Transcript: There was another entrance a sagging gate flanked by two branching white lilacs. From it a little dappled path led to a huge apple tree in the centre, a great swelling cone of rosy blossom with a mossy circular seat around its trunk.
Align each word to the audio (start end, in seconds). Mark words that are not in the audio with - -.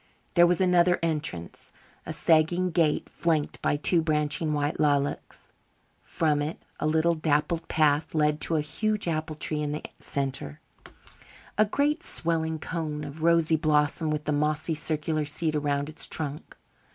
There 0.33 0.47
was 0.47 0.59
another 0.59 0.97
entrance 1.03 1.71
a 2.07 2.11
sagging 2.11 2.71
gate 2.71 3.07
flanked 3.07 3.61
by 3.61 3.75
two 3.75 4.01
branching 4.01 4.51
white 4.51 4.79
lilacs. 4.79 5.49
From 6.01 6.41
it 6.41 6.57
a 6.79 6.87
little 6.87 7.13
dappled 7.13 7.67
path 7.67 8.15
led 8.15 8.41
to 8.41 8.55
a 8.55 8.61
huge 8.61 9.07
apple 9.07 9.35
tree 9.35 9.61
in 9.61 9.73
the 9.73 9.83
centre, 9.99 10.59
a 11.55 11.65
great 11.65 12.01
swelling 12.01 12.57
cone 12.57 13.03
of 13.03 13.21
rosy 13.21 13.57
blossom 13.57 14.09
with 14.09 14.27
a 14.27 14.31
mossy 14.31 14.73
circular 14.73 15.23
seat 15.23 15.53
around 15.53 15.87
its 15.87 16.07
trunk. 16.07 16.55